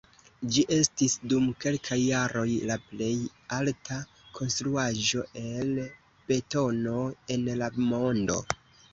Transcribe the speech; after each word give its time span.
Ĝi 0.53 0.61
estis 0.75 1.15
dum 1.31 1.43
kelkaj 1.63 1.97
jaroj 2.03 2.45
la 2.69 2.77
plej 2.85 3.09
alta 3.57 3.97
konstruaĵo 4.37 5.21
el 5.43 5.69
betono 6.31 6.97
en 7.37 7.45
la 7.61 7.69
mondo. 7.93 8.39